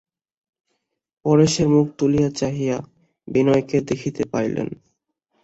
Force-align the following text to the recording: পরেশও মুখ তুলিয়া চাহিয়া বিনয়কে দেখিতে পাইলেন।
পরেশও 1.25 1.65
মুখ 1.73 1.87
তুলিয়া 1.99 2.29
চাহিয়া 2.39 2.77
বিনয়কে 3.27 3.77
দেখিতে 3.89 4.23
পাইলেন। 4.31 4.67